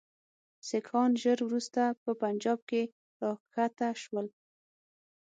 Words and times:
سیکهان 0.67 1.11
ژر 1.21 1.39
وروسته 1.45 1.81
په 2.03 2.09
پنجاب 2.21 2.59
کې 2.69 2.81
را 3.21 3.31
کښته 3.53 3.89
شول. 4.01 4.27